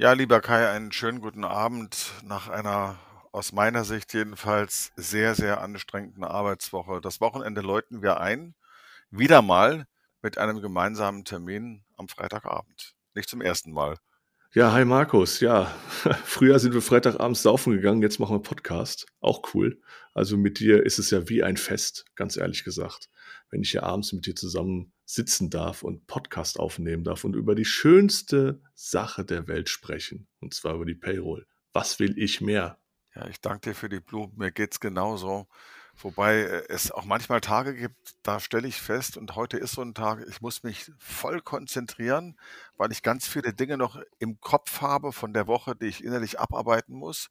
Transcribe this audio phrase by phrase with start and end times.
[0.00, 3.00] Ja, lieber Kai, einen schönen guten Abend nach einer
[3.32, 7.00] aus meiner Sicht jedenfalls sehr, sehr anstrengenden Arbeitswoche.
[7.00, 8.54] Das Wochenende läuten wir ein,
[9.10, 9.88] wieder mal
[10.22, 12.94] mit einem gemeinsamen Termin am Freitagabend.
[13.16, 13.96] Nicht zum ersten Mal.
[14.54, 15.40] Ja, hi Markus.
[15.40, 15.64] Ja,
[16.24, 19.06] früher sind wir Freitagabends saufen gegangen, jetzt machen wir Podcast.
[19.18, 19.82] Auch cool.
[20.14, 23.10] Also mit dir ist es ja wie ein Fest, ganz ehrlich gesagt,
[23.50, 27.54] wenn ich hier abends mit dir zusammen sitzen darf und Podcast aufnehmen darf und über
[27.54, 31.46] die schönste Sache der Welt sprechen, und zwar über die Payroll.
[31.72, 32.78] Was will ich mehr?
[33.14, 34.34] Ja, ich danke dir für die Blumen.
[34.36, 35.48] Mir geht's genauso.
[35.96, 39.82] Wobei äh, es auch manchmal Tage gibt, da stelle ich fest, und heute ist so
[39.82, 42.38] ein Tag, ich muss mich voll konzentrieren,
[42.76, 46.38] weil ich ganz viele Dinge noch im Kopf habe von der Woche, die ich innerlich
[46.38, 47.30] abarbeiten muss.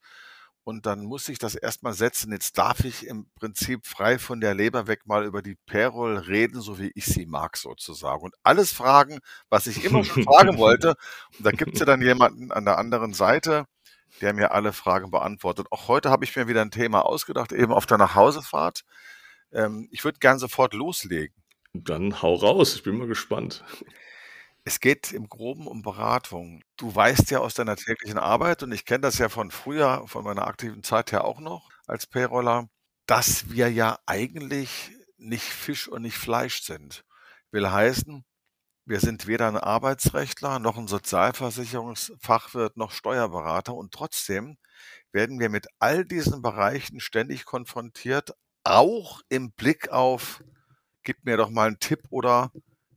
[0.67, 2.33] Und dann muss ich das erstmal setzen.
[2.33, 6.59] Jetzt darf ich im Prinzip frei von der Leber weg mal über die Payroll reden,
[6.59, 8.21] so wie ich sie mag sozusagen.
[8.21, 10.95] Und alles fragen, was ich immer schon fragen wollte.
[11.37, 13.63] Und da gibt's ja dann jemanden an der anderen Seite,
[14.19, 15.67] der mir alle Fragen beantwortet.
[15.71, 18.81] Auch heute habe ich mir wieder ein Thema ausgedacht, eben auf der Nachhausefahrt.
[19.53, 21.33] Ähm, ich würde gern sofort loslegen.
[21.71, 23.63] Dann hau raus, ich bin mal gespannt.
[24.67, 26.61] Es geht im Groben um Beratung.
[26.75, 30.25] Du weißt ja aus deiner täglichen Arbeit, und ich kenne das ja von früher, von
[30.25, 32.67] meiner aktiven Zeit her auch noch als Payroller,
[33.05, 37.05] dass wir ja eigentlich nicht Fisch und nicht Fleisch sind.
[37.49, 38.25] Will heißen,
[38.83, 44.57] wir sind weder ein Arbeitsrechtler noch ein Sozialversicherungsfachwirt noch Steuerberater und trotzdem
[45.13, 48.33] werden wir mit all diesen Bereichen ständig konfrontiert,
[48.65, 50.43] auch im Blick auf,
[51.03, 52.51] gib mir doch mal einen Tipp oder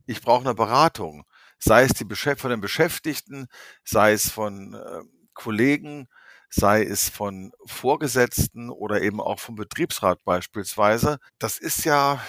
[0.05, 1.23] ich brauche eine Beratung
[1.63, 3.47] sei es die von den Beschäftigten,
[3.83, 5.01] sei es von äh,
[5.33, 6.07] Kollegen,
[6.49, 11.17] sei es von Vorgesetzten oder eben auch vom Betriebsrat beispielsweise.
[11.39, 12.21] Das ist ja,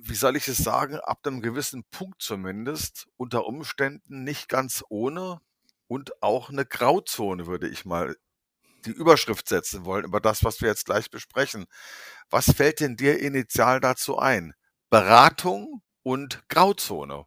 [0.00, 5.40] wie soll ich es sagen, ab einem gewissen Punkt zumindest unter Umständen nicht ganz ohne
[5.86, 8.16] und auch eine Grauzone, würde ich mal
[8.84, 11.66] die Überschrift setzen wollen über das, was wir jetzt gleich besprechen.
[12.30, 14.54] Was fällt denn dir initial dazu ein?
[14.90, 17.26] Beratung und Grauzone.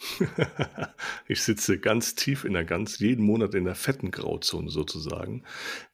[1.28, 5.44] Ich sitze ganz tief in der ganz jeden Monat in der fetten Grauzone sozusagen,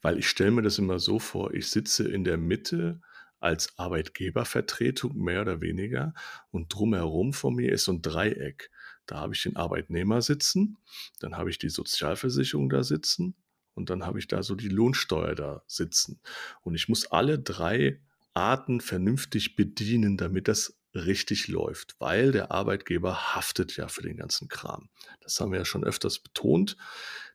[0.03, 3.01] weil ich stelle mir das immer so vor, ich sitze in der Mitte
[3.41, 6.15] als Arbeitgebervertretung mehr oder weniger
[6.51, 8.71] und drumherum von mir ist so ein Dreieck.
[9.07, 10.79] Da habe ich den Arbeitnehmer sitzen,
[11.21, 13.37] dann habe ich die Sozialversicherung da sitzen
[13.75, 16.21] und dann habe ich da so die Lohnsteuer da sitzen.
[16.63, 18.01] Und ich muss alle drei
[18.35, 24.49] Arten vernünftig bedienen, damit das richtig läuft, weil der Arbeitgeber haftet ja für den ganzen
[24.49, 24.89] Kram.
[25.21, 26.77] Das haben wir ja schon öfters betont,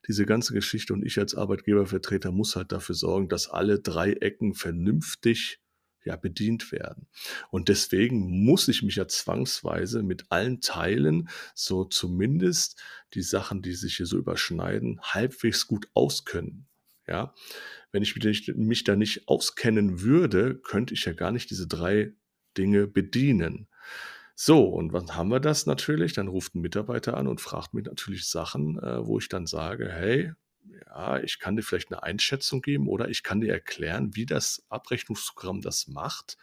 [0.08, 0.94] diese ganze Geschichte.
[0.94, 5.60] Und ich als Arbeitgebervertreter muss halt dafür sorgen, dass alle drei Ecken vernünftig
[6.04, 7.08] ja, bedient werden.
[7.52, 12.82] Und deswegen muss ich mich ja zwangsweise mit allen Teilen, so zumindest
[13.14, 16.68] die Sachen, die sich hier so überschneiden, halbwegs gut auskennen.
[17.08, 17.34] Ja,
[17.92, 22.14] wenn ich mich da nicht auskennen würde, könnte ich ja gar nicht diese drei
[22.58, 23.68] Dinge bedienen.
[24.36, 26.14] So, und wann haben wir das natürlich?
[26.14, 29.90] Dann ruft ein Mitarbeiter an und fragt mich natürlich Sachen, äh, wo ich dann sage,
[29.92, 30.34] hey,
[30.88, 34.64] ja, ich kann dir vielleicht eine Einschätzung geben oder ich kann dir erklären, wie das
[34.70, 36.38] Abrechnungsprogramm das macht.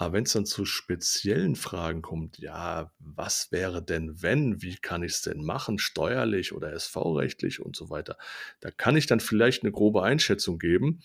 [0.00, 5.02] Aber wenn es dann zu speziellen Fragen kommt, ja, was wäre denn wenn, wie kann
[5.02, 8.16] ich es denn machen, steuerlich oder SV-rechtlich und so weiter,
[8.60, 11.02] da kann ich dann vielleicht eine grobe Einschätzung geben.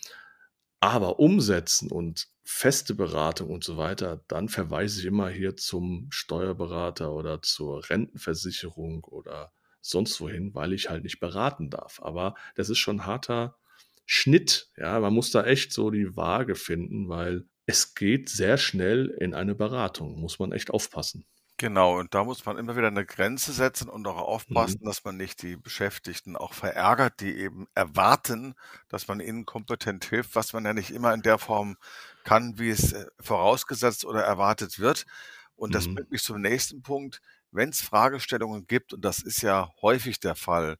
[0.86, 7.12] Aber umsetzen und feste Beratung und so weiter, dann verweise ich immer hier zum Steuerberater
[7.12, 12.00] oder zur Rentenversicherung oder sonst wohin, weil ich halt nicht beraten darf.
[12.00, 13.56] Aber das ist schon ein harter
[14.04, 14.70] Schnitt.
[14.76, 19.34] Ja, man muss da echt so die Waage finden, weil es geht sehr schnell in
[19.34, 20.20] eine Beratung.
[20.20, 21.26] Muss man echt aufpassen.
[21.58, 24.84] Genau, und da muss man immer wieder eine Grenze setzen und auch aufpassen, Mhm.
[24.84, 28.54] dass man nicht die Beschäftigten auch verärgert, die eben erwarten,
[28.88, 31.76] dass man ihnen kompetent hilft, was man ja nicht immer in der Form
[32.24, 35.06] kann, wie es äh, vorausgesetzt oder erwartet wird.
[35.54, 36.10] Und das bringt Mhm.
[36.10, 37.22] mich zum nächsten Punkt.
[37.50, 40.76] Wenn es Fragestellungen gibt, und das ist ja häufig der Fall,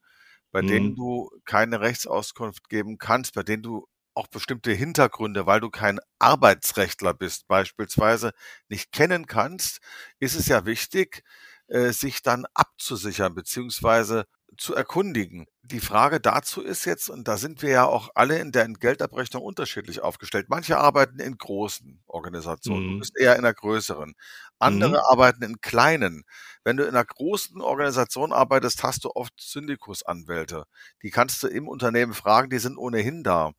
[0.52, 0.96] bei denen Mhm.
[0.96, 7.14] du keine Rechtsauskunft geben kannst, bei denen du auch bestimmte Hintergründe, weil du kein Arbeitsrechtler
[7.14, 8.32] bist beispielsweise,
[8.68, 9.80] nicht kennen kannst,
[10.20, 11.22] ist es ja wichtig,
[11.68, 14.24] äh, sich dann abzusichern beziehungsweise
[14.58, 15.46] zu erkundigen.
[15.62, 19.42] Die Frage dazu ist jetzt, und da sind wir ja auch alle in der Entgeltabrechnung
[19.42, 20.46] unterschiedlich aufgestellt.
[20.48, 22.98] Manche arbeiten in großen Organisationen, du Mhm.
[22.98, 24.14] bist eher in einer größeren.
[24.58, 25.02] Andere Mhm.
[25.10, 26.24] arbeiten in kleinen.
[26.64, 30.64] Wenn du in einer großen Organisation arbeitest, hast du oft Syndikusanwälte.
[31.02, 33.52] Die kannst du im Unternehmen fragen, die sind ohnehin da.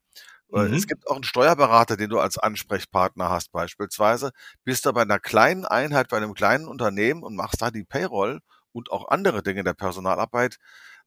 [0.53, 0.87] Äh, es Mhm.
[0.87, 4.31] gibt auch einen Steuerberater, den du als Ansprechpartner hast beispielsweise.
[4.63, 8.39] Bist du bei einer kleinen Einheit, bei einem kleinen Unternehmen und machst da die Payroll
[8.71, 10.57] und auch andere Dinge der Personalarbeit,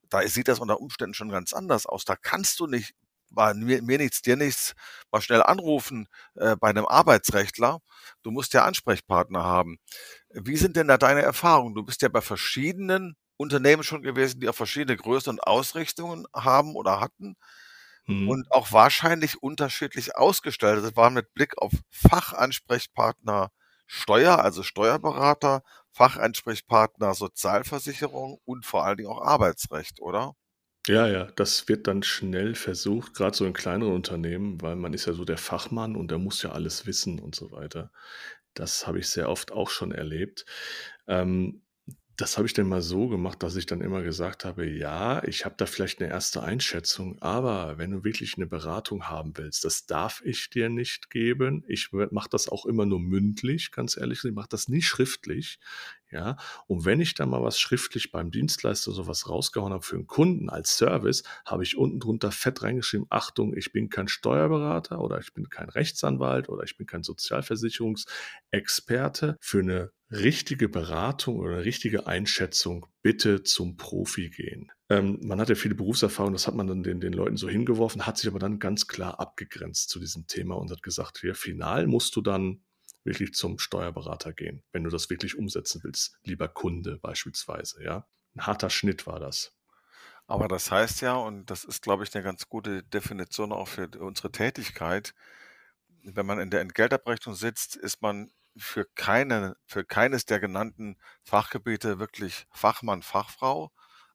[0.09, 2.05] da sieht das unter Umständen schon ganz anders aus.
[2.05, 2.95] Da kannst du nicht
[3.31, 4.75] mal mir, mir nichts, dir nichts,
[5.13, 7.79] mal schnell anrufen äh, bei einem Arbeitsrechtler.
[8.23, 9.79] Du musst ja Ansprechpartner haben.
[10.31, 11.75] Wie sind denn da deine Erfahrungen?
[11.75, 16.77] Du bist ja bei verschiedenen Unternehmen schon gewesen, die auch verschiedene Größen und Ausrichtungen haben
[16.77, 17.37] oder hatten
[18.09, 18.31] Mhm.
[18.31, 23.51] und auch wahrscheinlich unterschiedlich ausgestaltet Das war mit Blick auf Fachansprechpartner
[23.87, 25.63] Steuer, also Steuerberater,
[25.93, 30.35] Fachansprechpartner Sozialversicherung und vor allen Dingen auch Arbeitsrecht, oder?
[30.89, 35.07] Ja, ja, das wird dann schnell versucht, gerade so in kleineren Unternehmen, weil man ist
[35.07, 37.93] ja so der Fachmann und der muss ja alles wissen und so weiter.
[38.55, 40.47] Das habe ich sehr oft auch schon erlebt.
[41.07, 41.63] Ähm,
[42.21, 45.45] das habe ich dann mal so gemacht, dass ich dann immer gesagt habe: „Ja, ich
[45.45, 49.87] habe da vielleicht eine erste Einschätzung, aber wenn du wirklich eine Beratung haben willst, das
[49.87, 51.65] darf ich dir nicht geben.
[51.69, 55.59] Ich mache das auch immer nur mündlich, ganz ehrlich, ich mache das nie schriftlich,
[56.13, 56.37] ja?
[56.67, 60.07] Und wenn ich dann mal was schriftlich beim Dienstleister so was rausgehauen habe für einen
[60.07, 65.19] Kunden als Service, habe ich unten drunter fett reingeschrieben: „Achtung, ich bin kein Steuerberater oder
[65.21, 69.37] ich bin kein Rechtsanwalt oder ich bin kein Sozialversicherungsexperte.
[69.41, 74.73] Für eine richtige Beratung oder richtige Einschätzung bitte zum Profi gehen.
[74.89, 78.07] Ähm, man hat ja viele Berufserfahrung, das hat man dann den, den Leuten so hingeworfen,
[78.07, 81.87] hat sich aber dann ganz klar abgegrenzt zu diesem Thema und hat gesagt, hier final
[81.87, 82.61] musst du dann
[83.05, 88.07] wirklich zum Steuerberater gehen, wenn du das wirklich umsetzen willst, lieber Kunde beispielsweise, ja.
[88.37, 89.55] Ein harter Schnitt war das.
[90.27, 93.89] Aber das heißt ja, und das ist, glaube ich, eine ganz gute Definition auch für
[93.99, 95.15] unsere Tätigkeit,
[96.05, 101.99] wenn man in der Entgeltabrechnung sitzt, ist man für keine für keines der genannten Fachgebiete
[101.99, 103.73] wirklich Fachmann, Fachfrau,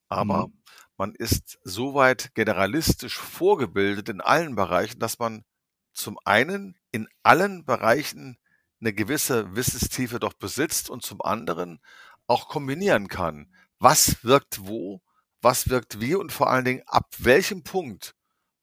[0.10, 0.52] aber Mhm.
[0.98, 5.46] man ist soweit generalistisch vorgebildet in allen Bereichen, dass man
[5.94, 8.38] zum einen in allen Bereichen
[8.86, 11.80] eine gewisse Wissenstiefe doch besitzt und zum anderen
[12.28, 13.52] auch kombinieren kann.
[13.80, 15.02] Was wirkt wo,
[15.42, 18.16] was wirkt wie und vor allen Dingen ab welchem Punkt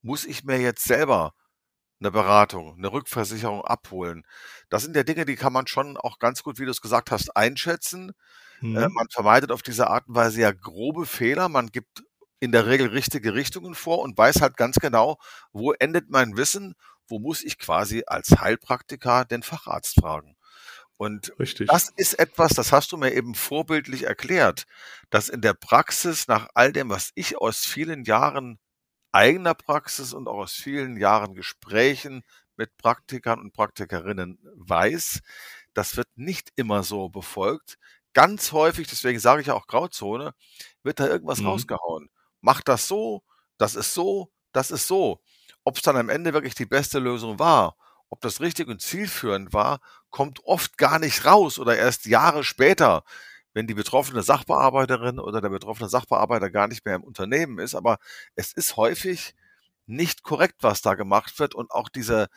[0.02, 1.34] muss ich mir jetzt selber
[2.00, 4.24] eine Beratung, eine Rückversicherung abholen.
[4.69, 7.10] Das sind ja Dinge, die kann man schon auch ganz gut, wie du es gesagt
[7.12, 8.12] hast, einschätzen.
[8.75, 8.92] Äh, Mhm.
[8.92, 11.48] man vermeidet auf diese Art und Weise ja grobe Fehler.
[11.48, 12.04] Man gibt
[12.42, 15.18] in der Regel richtige Richtungen vor und weiß halt ganz genau,
[15.52, 16.74] wo endet mein Wissen,
[17.08, 20.36] wo muss ich quasi als Heilpraktiker den Facharzt fragen.
[20.96, 21.68] Und Richtig.
[21.68, 24.64] das ist etwas, das hast du mir eben vorbildlich erklärt,
[25.10, 28.58] dass in der Praxis nach all dem, was ich aus vielen Jahren
[29.12, 32.22] eigener Praxis und auch aus vielen Jahren Gesprächen
[32.56, 35.20] mit Praktikern und Praktikerinnen weiß,
[35.74, 37.78] das wird nicht immer so befolgt.
[38.14, 40.34] Ganz häufig, deswegen sage ich ja auch Grauzone,
[40.82, 41.46] wird da irgendwas Mhm.
[41.46, 42.10] rausgehauen.
[42.42, 43.24] Mach das so,
[43.58, 45.22] das ist so, das ist so.
[45.64, 47.76] Ob es dann am Ende wirklich die beste Lösung war,
[48.10, 49.80] ob das richtig und zielführend war,
[50.10, 53.04] kommt oft gar nicht raus oder erst Jahre später,
[53.54, 57.74] wenn die betroffene Sachbearbeiterin oder der betroffene Sachbearbeiter gar nicht mehr im Unternehmen ist.
[57.76, 57.98] Aber
[58.36, 59.34] es ist häufig
[59.86, 62.28] nicht korrekt, was da gemacht wird und auch diese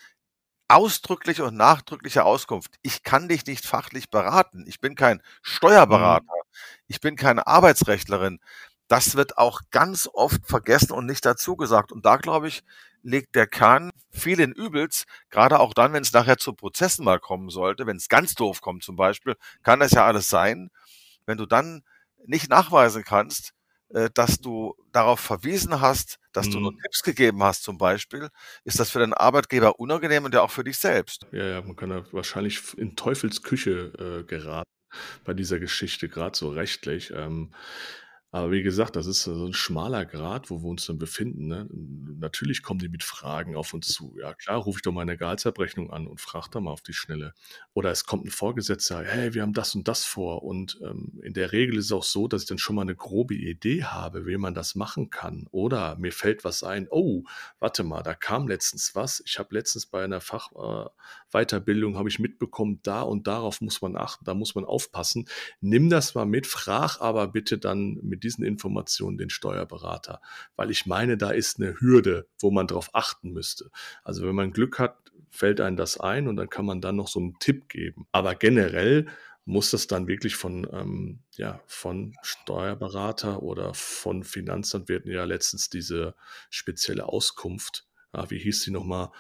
[0.67, 2.75] ausdrückliche und nachdrückliche Auskunft.
[2.81, 4.65] Ich kann dich nicht fachlich beraten.
[4.67, 5.21] Ich bin kein Mhm.
[5.43, 6.25] Steuerberater.
[6.87, 8.39] Ich bin keine Arbeitsrechtlerin.
[8.87, 11.91] Das wird auch ganz oft vergessen und nicht dazu gesagt.
[11.91, 12.61] Und da, glaube ich,
[13.01, 17.49] liegt der Kern vielen Übels, gerade auch dann, wenn es nachher zu Prozessen mal kommen
[17.49, 20.69] sollte, wenn es ganz doof kommt zum Beispiel, kann das ja alles sein.
[21.25, 21.83] Wenn du dann
[22.25, 23.53] nicht nachweisen kannst,
[23.89, 26.81] äh, dass du darauf verwiesen hast, dass du nur Mhm.
[26.81, 28.29] Tipps gegeben hast zum Beispiel,
[28.63, 31.27] ist das für den Arbeitgeber unangenehm und ja auch für dich selbst.
[31.31, 34.69] Ja, ja, man kann da wahrscheinlich in Teufels Küche, äh, geraten
[35.25, 37.11] bei dieser Geschichte, gerade so rechtlich.
[37.11, 37.53] Ähm,
[38.35, 41.67] aber wie gesagt, das ist so 'n schmaler Grat, wo wir uns dann befinden, ne?
[42.19, 44.15] Natürlich kommen die mit Fragen auf uns zu.
[44.19, 47.33] Ja klar, rufe ich doch meine Gehaltsabrechnung an und frage da mal auf die Schnelle.
[47.73, 51.33] Oder es kommt 'n Vorgesetzter: „Hey, wir haben das und das vor.“ Und, ähm, in
[51.33, 54.25] der Regel ist es auch so, dass ich dann schon mal 'ne grobe Idee habe,
[54.25, 55.47] wie man das machen kann.
[55.51, 57.23] Oder mir fällt was ein: „Oh,
[57.59, 59.21] warte mal, da kam letztens was.
[59.25, 60.89] Ich habe letztens bei einer Fach äh,
[61.33, 65.27] habe ich mitbekommen, da und darauf muss man achten, da muss man aufpassen.
[65.61, 70.21] Nimm das mal mit, frag aber bitte dann mit diesen Informationen den Steuerberater,
[70.55, 73.71] weil ich meine, da ist eine Hürde, wo man drauf achten müsste.
[74.03, 74.97] Also, wenn man Glück hat,
[75.29, 78.07] fällt einem das ein und dann kann man dann noch so einen Tipp geben.
[78.11, 79.07] Aber generell
[79.45, 84.23] muss das dann wirklich von, ähm ja, von Steuerberater oder von
[84.95, 86.15] hatten ja letztens diese
[86.49, 87.85] spezielle Auskunft.
[88.11, 89.11] Ah, wie hieß die noch mal?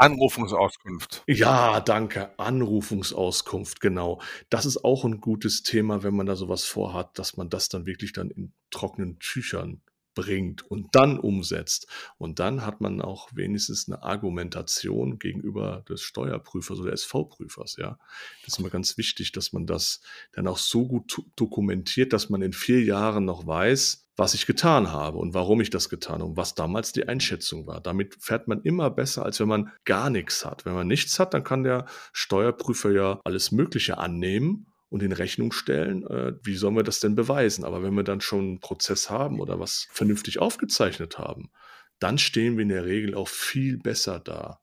[0.00, 1.26] Anrufungsauskunft.
[1.28, 2.30] Ja, danke.
[2.38, 4.20] Anrufungsauskunft, genau.
[4.48, 7.68] Das ist auch 'n gutes Thema, wenn man da so was vorhat, dass man das
[7.68, 9.82] dann wirklich dann in trockenen Tüchern
[10.14, 11.86] bringt und dann umsetzt.
[12.18, 17.98] Und dann hat man auch wenigstens 'ne Argumentation gegenüber des Steuerprüfers oder SV-Prüfers, ja.
[18.44, 20.00] Das ist immer ganz wichtig, dass man das
[20.32, 24.92] dann auch so gut dokumentiert, dass man in 4 Jahren noch weiß, was ich getan
[24.92, 27.80] habe und warum ich das getan habe und was damals die Einschätzung war.
[27.80, 30.66] Damit fährt man immer besser, als wenn man gar nichts hat.
[30.66, 35.52] Wenn man nichts hat, dann kann der Steuerprüfer ja alles Mögliche annehmen und in Rechnung
[35.52, 37.64] stellen, äh, wie sollen wir das denn beweisen?
[37.64, 41.50] Aber wenn wir dann schon einen Prozess haben oder was vernünftig aufgezeichnet haben,
[41.98, 44.60] dann stehen wir in der Regel auch viel besser da.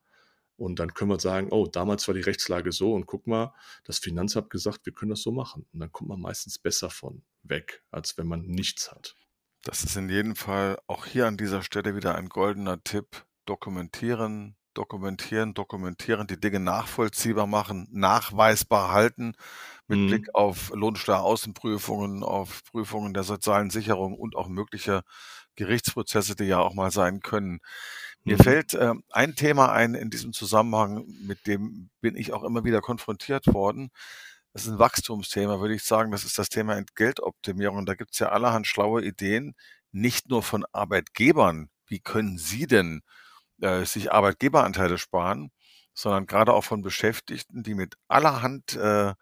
[0.56, 3.98] Und dann können wir sagen, oh, damals war die Rechtslage so und guck mal, das
[3.98, 5.66] Finanzamt hat gesagt, wir können das so machen.
[5.74, 9.16] Und dann kommt man meistens besser von weg, als wenn man nichts hat.
[9.68, 13.26] Das ist in jedem Fall auch hier an dieser Stelle wieder ein goldener Tipp.
[13.46, 19.34] Dokumentieren, dokumentieren, dokumentieren, die Dinge nachvollziehbar machen, nachweisbar halten
[19.88, 20.08] mit mhm.
[20.08, 25.02] Blick auf Lohnsteueraußenprüfungen, auf Prüfungen der sozialen Sicherung und auch mögliche
[25.58, 27.60] Gerichtsprozesse, die ja auch mal sein können.
[28.24, 28.44] Mir mhm.
[28.44, 32.80] fällt äh, ein Thema ein in diesem Zusammenhang, mit dem bin ich auch immer wieder
[32.80, 33.90] konfrontiert worden.
[34.58, 36.12] Das ist ein Wachstumsthema, würde ich sagen.
[36.12, 37.86] Das ist das Thema Entgeltoptimierung.
[37.86, 39.54] Da gibt es ja allerhand schlaue Ideen,
[39.92, 41.70] nicht nur von Arbeitgebern.
[41.86, 43.04] Wie können sie denn
[43.62, 45.52] äh, sich Arbeitgeberanteile sparen,
[45.94, 49.14] sondern gerade auch von Beschäftigten, die mit allerhand äh,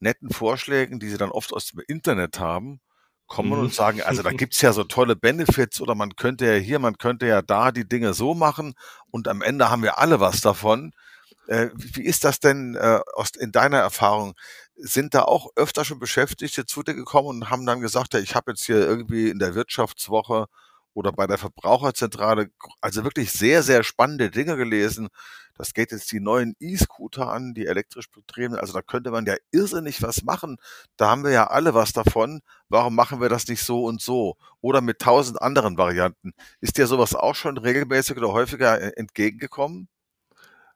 [0.00, 2.80] netten Vorschlägen, die sie dann oft aus dem Internet haben,
[3.28, 3.60] kommen mhm.
[3.60, 6.98] und sagen, also da gibt's ja so tolle Benefits oder man könnte ja hier, man
[6.98, 8.74] könnte ja da die Dinge so machen
[9.12, 10.92] und am Ende haben wir alle was davon.
[11.46, 14.34] Äh, wie ist das denn äh, aus, in deiner Erfahrung?
[14.76, 18.34] Sind da auch öfter schon Beschäftigte zu dir gekommen und haben dann gesagt, ja, ich
[18.34, 20.46] habe jetzt hier irgendwie in der Wirtschaftswoche
[20.94, 22.50] oder bei der Verbraucherzentrale
[22.80, 25.08] also wirklich sehr, sehr spannende Dinge gelesen.
[25.54, 28.56] Das geht jetzt die neuen E-Scooter an, die elektrisch betrieben.
[28.56, 30.56] Also da könnte man ja irrsinnig was machen.
[30.96, 32.40] Da haben wir ja alle was davon.
[32.68, 34.36] Warum machen wir das nicht so und so?
[34.60, 36.32] Oder mit tausend anderen Varianten.
[36.60, 39.88] Ist dir sowas auch schon regelmäßig oder häufiger äh, entgegengekommen?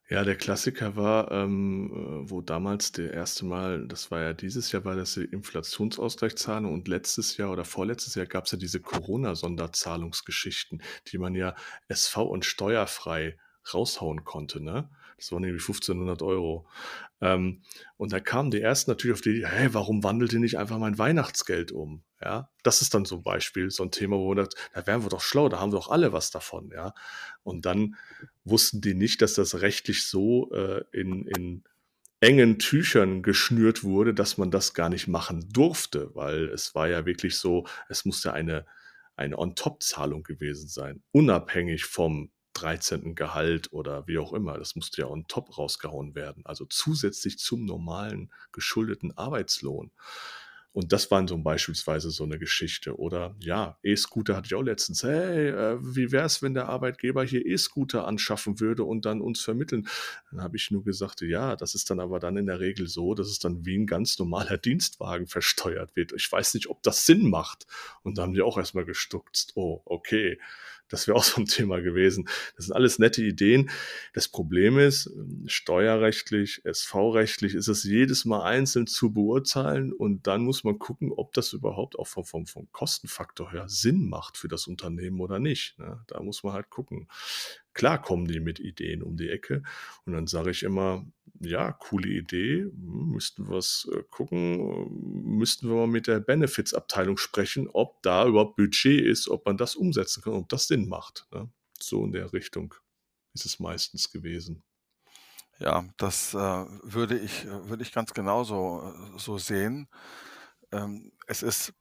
[0.08, 4.70] Ja, der Klassiker war, ähm, äh, wo damals der erste Mal, das war ja dieses
[4.70, 8.78] Jahr, war das die Inflationsausgleichszahlung und letztes Jahr oder vorletztes Jahr gab es ja diese
[8.80, 11.56] Corona-Sonderzahlungsgeschichten, die man ja
[11.88, 13.36] SV und steuerfrei
[13.74, 14.88] raushauen konnte, ne?
[15.16, 16.66] Das waren irgendwie 1500 Euro.
[17.20, 17.62] Ähm,
[17.96, 20.98] und da kamen die ersten natürlich auf die, hey, warum wandelt ihr nicht einfach mein
[20.98, 22.02] Weihnachtsgeld um?
[22.22, 25.02] Ja, das ist dann so ein Beispiel, so ein Thema, wo man sagt, da wären
[25.02, 26.94] wir doch schlau, da haben wir doch alle was davon, ja.
[27.42, 27.96] Und dann
[28.44, 31.64] wussten die nicht, dass das rechtlich so äh, in, in
[32.20, 37.04] engen Tüchern geschnürt wurde, dass man das gar nicht machen durfte, weil es war ja
[37.06, 38.66] wirklich so, es musste eine,
[39.16, 43.14] eine On-Top-Zahlung gewesen sein, unabhängig vom 13.
[43.14, 44.58] Gehalt oder wie auch immer.
[44.58, 46.44] Das musste ja on top rausgehauen werden.
[46.46, 49.90] Also zusätzlich zum normalen geschuldeten Arbeitslohn.
[50.76, 52.98] Und das waren so beispielsweise so eine Geschichte.
[52.98, 55.02] Oder ja, E-Scooter hatte ich auch letztens.
[55.02, 59.40] Hey, äh, wie wäre es, wenn der Arbeitgeber hier E-Scooter anschaffen würde und dann uns
[59.40, 59.88] vermitteln?
[60.30, 63.14] Dann habe ich nur gesagt, ja, das ist dann aber dann in der Regel so,
[63.14, 66.12] dass es dann wie ein ganz normaler Dienstwagen versteuert wird.
[66.12, 67.66] Ich weiß nicht, ob das Sinn macht.
[68.02, 69.46] Und da haben die auch erstmal gestuckt.
[69.54, 70.38] Oh, okay.
[70.88, 72.28] Das wäre auch so ein Thema gewesen.
[72.56, 73.70] Das sind alles nette Ideen.
[74.12, 75.10] Das Problem ist,
[75.46, 81.32] steuerrechtlich, SV-rechtlich ist es jedes Mal einzeln zu beurteilen und dann muss man gucken, ob
[81.32, 85.78] das überhaupt auch vom, vom, vom Kostenfaktor her Sinn macht für das Unternehmen oder nicht.
[85.78, 86.02] Ne?
[86.06, 87.08] Da muss man halt gucken.
[87.76, 89.62] Klar kommen die mit Ideen um die Ecke
[90.06, 91.04] und dann sage ich immer,
[91.40, 97.68] ja, coole Idee, hm, müssten wir äh, gucken, müssten wir mal mit der Benefits-Abteilung sprechen,
[97.68, 101.26] ob da überhaupt Budget ist, ob man das umsetzen kann, ob das Sinn macht.
[101.34, 101.50] Ne?
[101.78, 102.74] So in der Richtung
[103.34, 104.62] ist es meistens gewesen.
[105.58, 106.38] Ja, das äh,
[106.82, 109.86] würde ich, würde ich ganz genauso äh, so sehen.
[110.76, 111.72] Ähm, es ist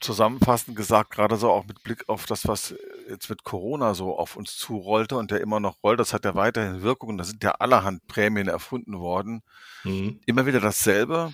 [0.00, 2.74] zusammenfassend gesagt, gerade so auch mit Blick auf das, was
[3.08, 6.34] jetzt mit Corona so auf uns zurollte und der immer noch rollt, das hat ja
[6.34, 7.18] weiterhin Wirkungen.
[7.18, 9.42] Da sind ja allerhand Prämien erfunden worden.
[9.84, 10.20] Mhm.
[10.26, 11.32] Immer wieder dasselbe,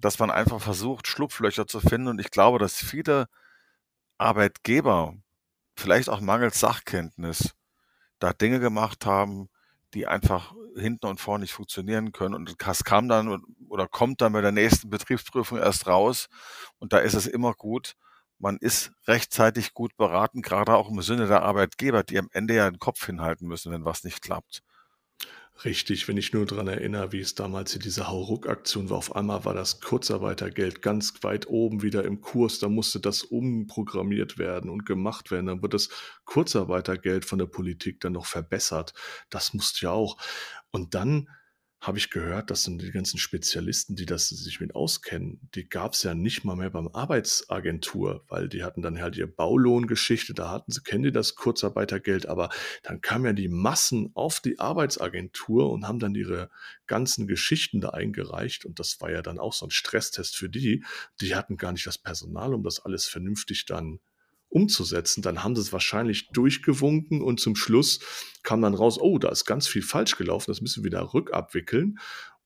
[0.00, 2.08] dass man einfach versucht, Schlupflöcher zu finden.
[2.08, 3.28] Und ich glaube, dass viele
[4.18, 5.14] Arbeitgeber,
[5.76, 7.54] vielleicht auch mangels Sachkenntnis,
[8.18, 9.48] da Dinge gemacht haben,
[9.94, 12.34] die einfach hinten und vorne nicht funktionieren können.
[12.34, 16.28] Und das kam dann oder kommt dann bei der nächsten Betriebsprüfung erst raus.
[16.78, 17.94] Und da ist es immer gut,
[18.38, 22.70] man ist rechtzeitig gut beraten, gerade auch im Sinne der Arbeitgeber, die am Ende ja
[22.70, 24.62] den Kopf hinhalten müssen, wenn was nicht klappt.
[25.62, 28.98] Richtig, wenn ich nur daran erinnere, wie es damals hier diese Hauruck-Aktion war.
[28.98, 32.58] Auf einmal war das Kurzarbeitergeld ganz weit oben wieder im Kurs.
[32.58, 35.46] Da musste das umprogrammiert werden und gemacht werden.
[35.46, 35.90] Dann wird das
[36.24, 38.94] Kurzarbeitergeld von der Politik dann noch verbessert.
[39.30, 40.18] Das musste ja auch.
[40.72, 41.28] Und dann
[41.86, 45.92] habe ich gehört, dass dann die ganzen Spezialisten, die das sich mit auskennen, die gab
[45.92, 50.50] es ja nicht mal mehr beim Arbeitsagentur, weil die hatten dann halt ihre Baulohngeschichte, da
[50.50, 52.48] hatten sie, kennen die das Kurzarbeitergeld, aber
[52.82, 56.50] dann kamen ja die Massen auf die Arbeitsagentur und haben dann ihre
[56.86, 60.84] ganzen Geschichten da eingereicht und das war ja dann auch so ein Stresstest für die.
[61.20, 64.00] Die hatten gar nicht das Personal, um das alles vernünftig dann
[64.54, 68.00] umzusetzen, dann haben sie es wahrscheinlich durchgewunken und zum Schluss
[68.42, 71.98] kam dann raus, oh, da ist ganz viel falsch gelaufen, das müssen wir wieder rückabwickeln.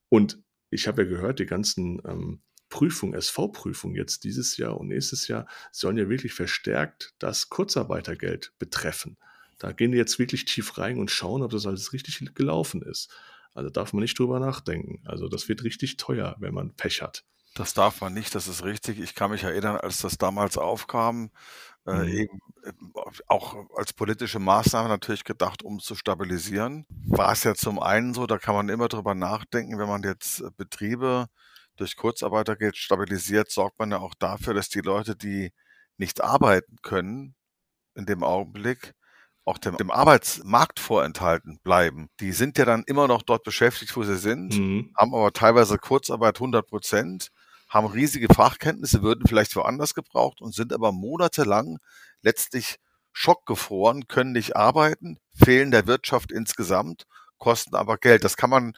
[0.09, 5.27] Und ich habe ja gehört, die ganzen ähm, Prüfungen, SV-Prüfungen jetzt dieses Jahr und nächstes
[5.27, 9.17] Jahr sollen ja wirklich verstärkt das Kurzarbeitergeld betreffen.
[9.59, 13.09] Da gehen die jetzt wirklich tief rein und schauen, ob das alles richtig gelaufen ist.
[13.53, 15.01] Also darf man nicht drüber nachdenken.
[15.05, 17.23] Also das wird richtig teuer, wenn man Pech hat.
[17.55, 18.99] Das darf man nicht, das ist richtig.
[18.99, 21.31] Ich kann mich erinnern, als das damals aufkam,
[21.87, 22.07] äh, Mhm.
[22.09, 22.71] eben äh,
[23.27, 26.85] auch als politische Maßnahme natürlich gedacht, um zu stabilisieren.
[27.07, 30.41] War es ja zum einen so, da kann man immer drüber nachdenken, wenn man jetzt
[30.41, 31.27] äh, Betriebe
[31.77, 35.51] durch Kurzarbeitergeld stabilisiert, sorgt man ja auch dafür, dass die Leute, die
[35.97, 37.35] nicht arbeiten können,
[37.95, 38.93] in dem Augenblick
[39.45, 42.09] auch dem, dem Arbeitsmarkt vorenthalten bleiben.
[42.19, 44.93] Die sind ja dann immer noch dort beschäftigt, wo sie sind, Mhm.
[44.97, 47.29] haben aber teilweise Kurzarbeit 100 Prozent,
[47.69, 51.77] haben riesige Fachkenntnisse, würden vielleicht woanders gebraucht und sind aber monatelang
[52.21, 52.77] letztlich
[53.13, 57.03] schockgefroren, können nicht arbeiten, fehlen der Wirtschaft insgesamt,
[57.37, 58.23] kosten aber Geld.
[58.23, 58.73] Das kann man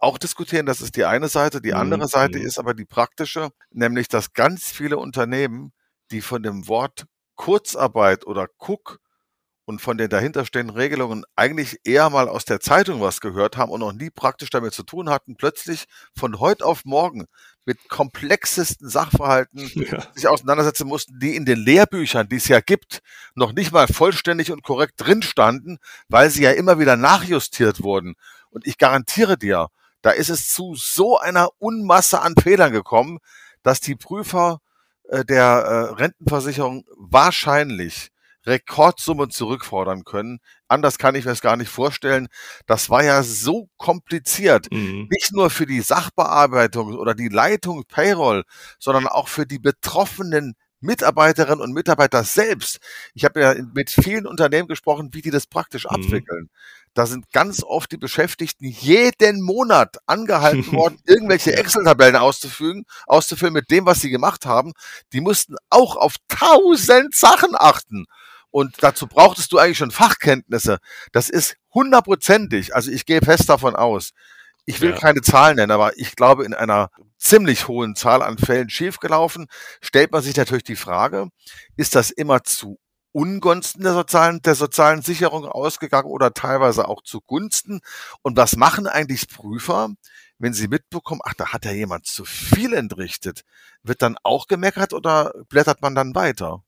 [0.00, 1.60] auch diskutieren, das ist die eine Seite.
[1.60, 1.78] Die Mhm.
[1.78, 2.44] andere Seite Mhm.
[2.46, 5.72] ist aber die praktische, nämlich dass ganz viele Unternehmen,
[6.10, 9.00] die von dem Wort Kurzarbeit oder Cook
[9.64, 13.80] und von den dahinterstehenden Regelungen eigentlich eher mal aus der Zeitung was gehört haben und
[13.80, 15.86] noch nie praktisch damit zu tun hatten, plötzlich
[16.16, 17.26] von heute auf morgen
[17.64, 20.06] mit komplexesten Sachverhalten Ja.
[20.14, 23.00] sich auseinandersetzen mussten, die in den Lehrbüchern, die es ja gibt,
[23.34, 25.78] noch nicht mal vollständig und korrekt drin standen,
[26.08, 28.14] weil sie ja immer wieder nachjustiert wurden.
[28.50, 29.68] Und ich garantiere dir,
[30.02, 33.18] da ist es zu so einer Unmasse an Fehlern gekommen,
[33.62, 34.60] dass die Prüfer
[35.08, 38.11] äh, der äh, Rentenversicherung wahrscheinlich
[38.46, 40.38] Rekordsummen zurückfordern können.
[40.68, 42.28] Anders kann ich mir es gar nicht vorstellen.
[42.66, 45.08] Das war ja so kompliziert Mhm.
[45.10, 48.44] nicht nur für die Sachbearbeitung oder die Leitung Payroll,
[48.78, 52.78] sondern auch für die betroffenen Mitarbeiterinnen und Mitarbeiter selbst.
[53.14, 55.90] Ich habe ja mit vielen Unternehmen gesprochen, wie die das praktisch Mhm.
[55.90, 56.50] abwickeln.
[56.94, 61.56] Da sind ganz oft die Beschäftigten jeden Monat angehalten worden, irgendwelche.
[61.56, 64.72] Excel-Tabellen auszufügen, auszufüllen mit dem, was sie gemacht haben.
[65.12, 68.04] Die mussten auch auf tausend Sachen achten.
[68.52, 70.78] Und dazu brauchtest du eigentlich schon Fachkenntnisse.
[71.10, 72.74] Das ist hundertprozentig.
[72.74, 74.12] Also ich gehe fest davon aus.
[74.66, 74.96] Ich will Ja.
[74.98, 79.46] keine Zahlen nennen, aber ich glaube, in einer ziemlich hohen Zahl an Fällen schiefgelaufen,
[79.80, 81.28] stellt man sich natürlich die Frage,
[81.76, 82.78] ist das immer zu
[83.12, 87.80] Ungunsten der sozialen, der sozialen Sicherung ausgegangen oder teilweise auch zugunsten?
[88.22, 89.90] Und was machen eigentlich Prüfer,
[90.38, 93.42] wenn sie mitbekommen, ach, da hat ja jemand zu viel entrichtet?
[93.82, 96.62] Wird dann auch gemeckert oder blättert man dann weiter?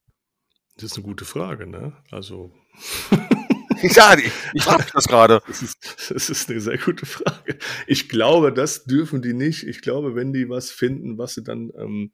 [0.77, 1.93] Das ist eine gute Frage, ne?
[2.11, 2.53] Also
[3.83, 5.43] Ja, ich, ich frage das gerade.
[5.47, 7.59] Das ist, das ist eine sehr gute Frage.
[7.87, 9.65] Ich glaube, das dürfen die nicht.
[9.65, 12.13] Ich glaube, wenn die was finden, was sie dann ähm,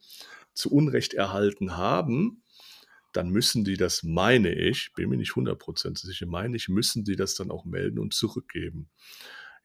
[0.53, 2.43] zu Unrecht erhalten haben,
[3.13, 7.17] dann müssen die das, meine ich, bin mir nicht 100% sicher, meine ich, müssen die
[7.17, 8.89] das dann auch melden und zurückgeben.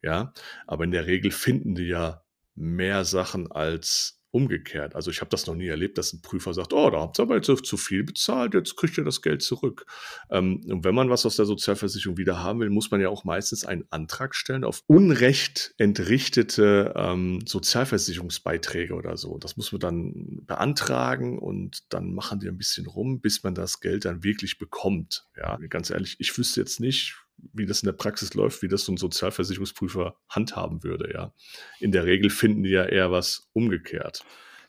[0.02, 0.32] Ja,
[0.66, 2.22] aber in der Regel finden die ja
[2.54, 4.94] mehr Sachen als umgekehrt.
[4.94, 7.22] Also ich habe das noch nie erlebt, dass ein Prüfer sagt, oh, da habt ihr
[7.22, 9.86] aber jetzt zu viel bezahlt, jetzt kriegt ihr das Geld zurück.
[10.30, 13.24] Ähm, und wenn man was aus der Sozialversicherung wieder haben will, muss man ja auch
[13.24, 19.38] meistens einen Antrag stellen auf unrecht entrichtete ähm, Sozialversicherungsbeiträge oder so.
[19.38, 23.80] Das muss man dann beantragen und dann machen die ein bisschen rum, bis man das
[23.80, 25.26] Geld dann wirklich bekommt.
[25.36, 28.84] Ja, ganz ehrlich, ich wüsste jetzt nicht, wie das in der Praxis läuft, wie das
[28.84, 31.32] so ein Sozialversicherungsprüfer handhaben würde, ja.
[31.80, 34.24] In der Regel finden die ja eher was umgekehrt.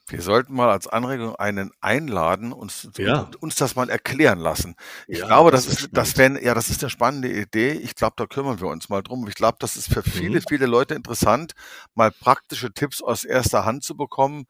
[0.10, 3.24] Wir sollten mal als Anregung einen einladen und Ja.
[3.24, 4.76] und uns das mal erklären lassen.
[5.06, 6.36] Ich Ja, glaube, das das ist, das spannend.
[6.38, 7.72] wäre, ja, das ist eine spannende Idee.
[7.74, 9.28] Ich glaube, da kümmern wir uns mal drum.
[9.28, 10.44] Ich glaube, das ist für viele, Mhm.
[10.48, 11.54] viele Leute interessant,
[11.94, 14.46] mal praktische Tipps aus erster Hand zu bekommen,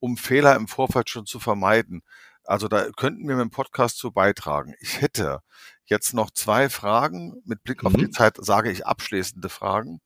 [0.00, 2.02] um Fehler im Vorfeld schon zu vermeiden.
[2.42, 4.74] Also da könnten wir mit dem Podcast zu beitragen.
[4.80, 5.40] Ich hätte
[5.90, 7.42] jetzt noch zwei Fragen.
[7.44, 8.12] Mit Blick auf die Mhm.
[8.12, 10.00] Zeit sage ich abschließende Fragen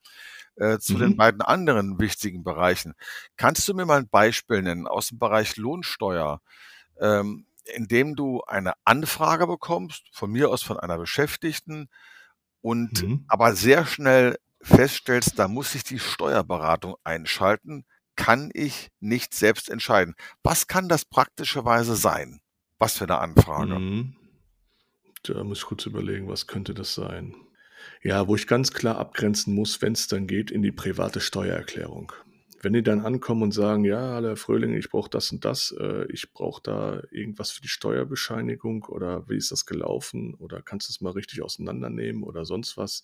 [0.57, 1.17] äh, zu den Mhm.
[1.17, 2.95] beiden anderen wichtigen Bereichen.
[3.37, 6.41] Kannst du mir mal ein Beispiel nennen aus dem Bereich Lohnsteuer,
[7.01, 11.89] ähm, in dem du eine Anfrage bekommst, von mir aus von einer Beschäftigten,
[12.63, 13.25] und Mhm.
[13.29, 17.85] aber sehr schnell feststellst, da muss ich die Steuerberatung einschalten,
[18.17, 20.15] kann ich nicht selbst entscheiden.
[20.43, 22.43] Was kann das praktischerweise sein?
[22.79, 23.77] Was für eine Anfrage?
[23.77, 24.15] Mhm.
[25.23, 27.35] Da muss ich kurz überlegen, was könnte das sein?
[28.03, 32.13] Ja, wo ich ganz klar abgrenzen muss, wenn es dann geht, in die private Steuererklärung.
[32.63, 36.05] Wenn die dann ankommen und sagen, ja, Herr Fröhling, ich brauche das und das, äh,
[36.13, 40.93] ich brauche da irgendwas für die Steuerbescheinigung oder wie ist das gelaufen oder kannst du
[40.93, 43.03] es mal richtig auseinandernehmen oder sonst was.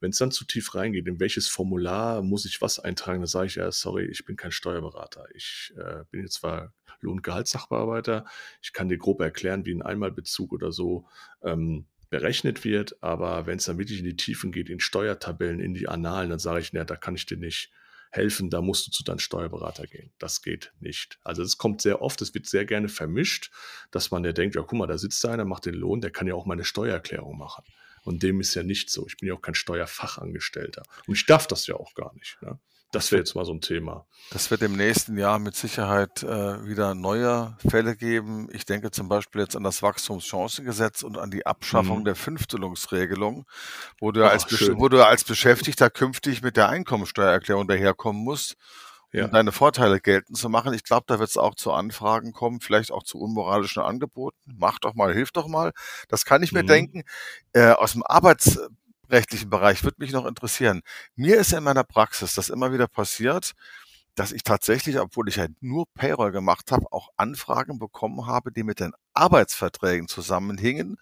[0.00, 3.46] Wenn es dann zu tief reingeht, in welches Formular muss ich was eintragen, dann sage
[3.46, 5.26] ich, ja, sorry, ich bin kein Steuerberater.
[5.32, 8.24] Ich äh, bin jetzt zwar Lohn- und Gehaltssachbearbeiter,
[8.60, 11.06] ich kann dir grob erklären, wie ein Einmalbezug oder so
[11.42, 15.74] ähm, berechnet wird, aber wenn es dann wirklich in die Tiefen geht, in Steuertabellen, in
[15.74, 17.70] die Annalen, dann sage ich, na, da kann ich dir nicht
[18.10, 20.10] helfen, da musst du zu deinem Steuerberater gehen.
[20.18, 21.18] Das geht nicht.
[21.24, 23.50] Also es kommt sehr oft, es wird sehr gerne vermischt,
[23.90, 26.26] dass man ja denkt, ja guck mal, da sitzt einer, macht den Lohn, der kann
[26.26, 27.64] ja auch meine Steuererklärung machen.
[28.08, 29.06] Und dem ist ja nicht so.
[29.06, 30.82] Ich bin ja auch kein Steuerfachangestellter.
[31.06, 32.38] Und ich darf das ja auch gar nicht.
[32.40, 32.58] Ne?
[32.90, 34.06] Das wäre jetzt mal so ein Thema.
[34.30, 38.48] Das wird im nächsten Jahr mit Sicherheit äh, wieder neue Fälle geben.
[38.50, 42.04] Ich denke zum Beispiel jetzt an das Wachstumschancengesetz und an die Abschaffung Mhm.
[42.06, 43.44] der Fünftelungsregelung,
[44.00, 44.78] wo du, Ach, als, schön.
[44.80, 48.56] wo du als Beschäftigter künftig mit der Einkommensteuererklärung daherkommen musst,
[49.14, 49.28] um Ja.
[49.28, 50.74] deine Vorteile geltend zu machen.
[50.74, 54.38] Ich glaube, da wird es auch zu Anfragen kommen, vielleicht auch zu unmoralischen Angeboten.
[54.58, 55.72] Mach doch mal, hilf doch mal.
[56.08, 56.66] Das kann ich mir Mhm.
[56.68, 57.02] denken.
[57.52, 60.82] Äh, aus dem arbeitsrechtlichen Bereich würde mich noch interessieren.
[61.16, 63.52] Mir ist in meiner Praxis das immer wieder passiert,
[64.14, 68.64] dass ich tatsächlich, obwohl ich ja nur Payroll gemacht habe, auch Anfragen bekommen habe, die
[68.64, 70.96] mit den Arbeitsverträgen zusammenhingen,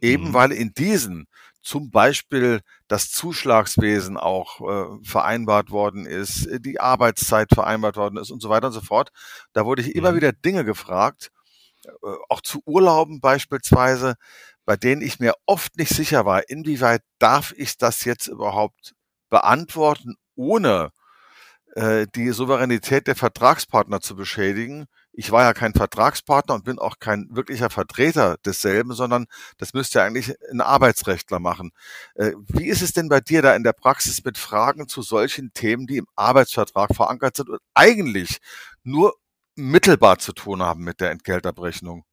[0.00, 0.34] eben Mhm.
[0.34, 1.26] weil in diesen
[1.62, 8.30] zum Beispiel das Zuschlagswesen auch äh, vereinbart worden ist, äh, die Arbeitszeit vereinbart worden ist
[8.30, 9.10] und so weiter und so fort.
[9.52, 10.16] Da wurde ich immer Mhm.
[10.16, 11.30] wieder Dinge gefragt,
[11.86, 11.88] äh,
[12.28, 14.14] auch zu Urlauben beispielsweise,
[14.64, 18.94] bei denen ich mir oft nicht sicher war, inwieweit darf ich das jetzt überhaupt
[19.30, 20.90] beantworten, ohne
[21.74, 24.86] äh, die Souveränität der Vertragspartner zu beschädigen.
[25.12, 29.26] Ich war ja kein Vertragspartner und bin auch kein wirklicher Vertreter desselben, sondern
[29.58, 31.72] das müsste eigentlich ein Arbeitsrechtler machen.
[32.14, 35.52] Äh, Wie ist es denn bei dir da in der Praxis mit Fragen zu solchen
[35.52, 38.38] Themen, die im Arbeitsvertrag verankert sind und eigentlich
[38.84, 39.14] nur
[39.54, 42.04] mittelbar zu tun haben mit der Entgeltabrechnung?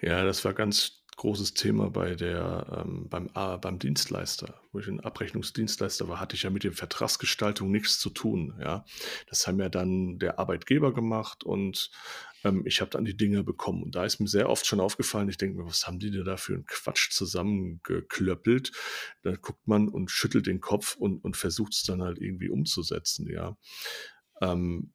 [0.00, 4.60] Ja, das war ganz großes Thema bei der, ähm, beim, A- beim Dienstleister.
[4.72, 8.54] Wo ich ein Abrechnungsdienstleister war, hatte ich ja mit der Vertragsgestaltung nichts zu tun.
[8.60, 8.84] Ja,
[9.28, 11.90] das haben ja dann der Arbeitgeber gemacht und
[12.44, 13.82] ähm, ich habe dann die Dinge bekommen.
[13.82, 16.24] Und da ist mir sehr oft schon aufgefallen, ich denke mir, was haben die denn
[16.24, 18.72] da für einen Quatsch zusammengeklöppelt?
[19.22, 23.28] Dann guckt man und schüttelt den Kopf und, und versucht es dann halt irgendwie umzusetzen.
[23.30, 23.56] Ja.
[24.40, 24.93] Ähm,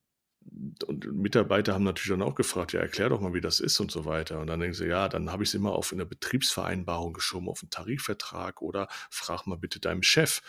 [0.87, 3.91] und Mitarbeiter haben natürlich dann auch gefragt, ja, erklär doch mal, wie das ist und
[3.91, 4.39] so weiter.
[4.39, 7.61] Und dann denken sie, ja, dann habe ich es immer auf eine Betriebsvereinbarung geschoben, auf
[7.61, 10.41] einen Tarifvertrag oder frag mal bitte deinem Chef,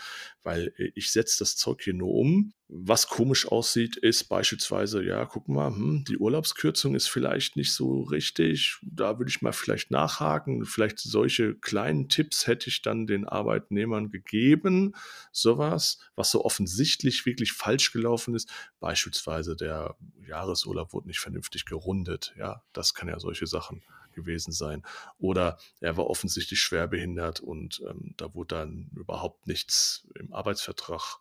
[0.43, 2.53] weil äh, ich setze das Zeug hier nur um.
[2.73, 8.03] Was komisch aussieht, ist beispielsweise, ja, guck mal, hm, die Urlaubskürzung ist vielleicht nicht so
[8.03, 8.79] richtig.
[8.83, 10.65] Da würde ich mal vielleicht nachhaken.
[10.65, 14.95] Vielleicht solche kleinen Tipps hätte ich dann den Arbeitnehmern gegeben.
[15.33, 18.49] Sowas, was so offensichtlich wirklich falsch gelaufen ist.
[18.79, 19.90] Beispielsweise der
[20.27, 22.35] Jahresurlaub wurde nicht vernünftig gerundet.
[22.37, 24.83] Ja, das kann ja solche Sachen gewesen sein.
[25.19, 31.19] Oder er war offensichtlich schwerbehindert und ähm, da wurde dann überhaupt nichts im Arbeitsvertrag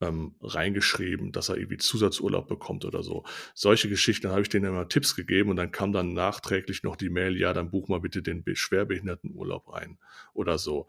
[0.00, 3.24] ähm, reingeschrieben, dass er irgendwie Zusatzurlaub bekommt oder so.
[3.54, 7.08] Solche Geschichten habe ich denen immer Tipps gegeben und dann kam dann nachträglich noch die
[7.08, 9.98] Mail, ja, dann buch mal bitte den be- Schwerbehindertenurlaub ein
[10.34, 10.86] oder so.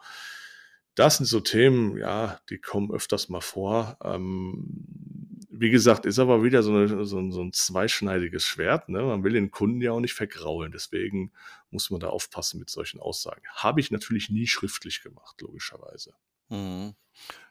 [0.95, 3.97] Das sind so Themen, ja, die kommen öfters mal vor.
[4.03, 5.16] Ähm,
[5.59, 8.89] wie gesagt, ist aber wieder so, eine, so, ein, so ein zweischneidiges Schwert.
[8.89, 9.01] Ne?
[9.01, 10.71] Man will den Kunden ja auch nicht vergraulen.
[10.71, 11.31] Deswegen
[11.71, 13.41] muss man da aufpassen mit solchen Aussagen.
[13.55, 16.13] Habe ich natürlich nie schriftlich gemacht, logischerweise.
[16.49, 16.95] Mhm.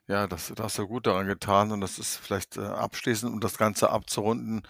[0.09, 3.41] Ja, das, da hast du gut daran getan und das ist vielleicht äh, abschließend, um
[3.41, 4.63] das Ganze abzurunden,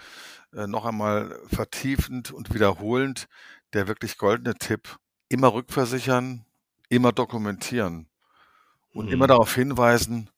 [0.55, 3.29] äh, noch einmal vertiefend und wiederholend
[3.75, 4.99] der wirklich goldene Tipp.
[5.29, 6.47] Immer rückversichern,
[6.89, 8.09] immer dokumentieren
[8.95, 9.29] und immer Mhm.
[9.29, 10.31] darauf hinweisen,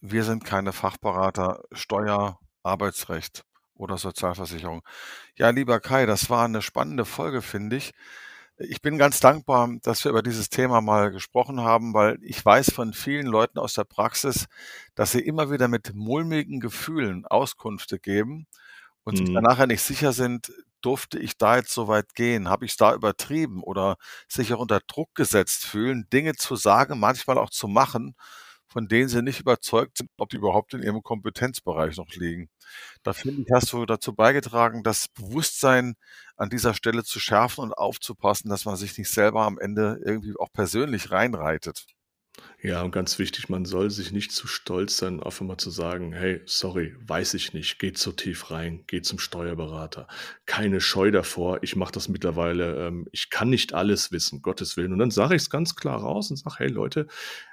[0.00, 4.82] wir sind keine Fachberater Steuer, Arbeitsrecht oder Sozialversicherung.
[5.36, 7.92] Ja, lieber Kai, das war eine spannende Folge, finde ich.
[8.58, 12.72] Ich bin ganz dankbar, dass wir über dieses Thema mal gesprochen haben, weil ich weiß
[12.72, 14.46] von vielen Leuten aus der Praxis,
[14.94, 18.46] dass sie immer wieder mit mulmigen Gefühlen Auskünfte geben
[19.04, 19.40] und sich Mhm.
[19.40, 22.48] nachher nicht sicher sind, durfte ich da jetzt so weit gehen?
[22.48, 23.96] Habe ich es da übertrieben oder
[24.28, 28.14] sich auch unter Druck gesetzt fühlen, Dinge zu sagen, manchmal auch zu machen,
[28.70, 32.48] von denen sie nicht überzeugt sind, ob die überhaupt in ihrem Kompetenzbereich noch liegen.
[33.02, 35.94] Da finde ich, hast du dazu beigetragen, das Bewusstsein
[36.36, 40.34] an dieser Stelle zu schärfen und aufzupassen, dass man sich nicht selber am Ende irgendwie
[40.38, 41.86] auch persönlich reinreitet.
[42.62, 46.12] Ja, und ganz wichtig, man soll sich nicht zu stolz sein, einfach mal zu sagen,
[46.12, 50.06] hey, sorry, weiß ich nicht, geht zu tief rein, geht zum Steuerberater.
[50.44, 54.92] Keine Scheu davor, ich mache das mittlerweile, ähm, ich kann nicht alles wissen, Gottes Willen.
[54.92, 57.06] Und dann sage ich es ganz klar raus und sage, hey Leute,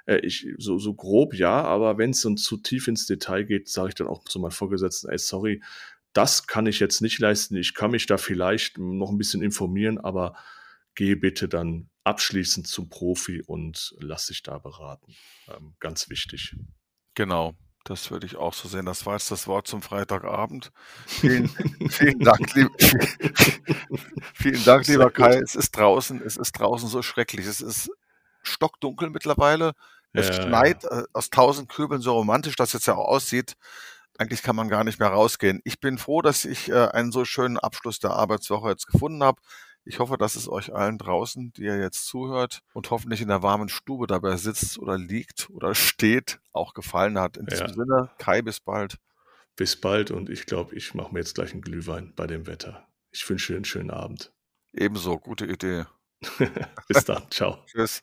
[0.04, 3.70] äh, ich so, so grob ja, aber wenn es dann zu tief ins Detail geht,
[3.70, 5.62] sage ich dann auch zu meinem Vorgesetzten, ey, sorry,
[6.12, 9.96] das kann ich jetzt nicht leisten, ich kann mich da vielleicht noch ein bisschen informieren,
[9.96, 10.34] aber
[10.98, 15.14] geh bitte dann abschließend zum Profi und lass dich da beraten.
[15.46, 16.56] Ähm, ganz wichtig.
[17.14, 18.84] Genau, das würde ich auch so sehen.
[18.84, 20.72] Das war jetzt das Wort zum Freitagabend.
[21.06, 21.48] Vielen,
[21.88, 22.68] vielen Dank, lieb,
[24.34, 25.36] vielen Dank, lieber Kai.
[25.36, 27.46] Es ist draußen, es ist draußen so schrecklich.
[27.46, 27.92] Es ist
[28.42, 29.74] stockdunkel mittlerweile.
[30.12, 31.02] Es ja, schneit ja.
[31.02, 33.54] Äh, aus tausend Kübeln, so romantisch das jetzt ja auch aussieht.
[34.18, 35.60] Eigentlich kann man gar nicht mehr rausgehen.
[35.62, 39.40] Ich bin froh, dass ich äh, einen so schönen Abschluss der Arbeitswoche jetzt gefunden habe.
[39.88, 43.42] Ich hoffe, dass es euch allen draußen, die ihr jetzt zuhört und hoffentlich in der
[43.42, 47.38] warmen Stube dabei sitzt oder liegt oder steht, auch gefallen hat.
[47.38, 47.72] In diesem ja.
[47.72, 48.98] Sinne, Kai, bis bald.
[49.56, 52.86] Bis bald und ich glaube, ich mache mir jetzt gleich einen Glühwein bei dem Wetter.
[53.12, 54.30] Ich wünsche dir einen schönen Abend.
[54.74, 55.86] Ebenso, gute Idee.
[56.86, 57.64] bis dann, ciao.
[57.64, 58.02] Tschüss.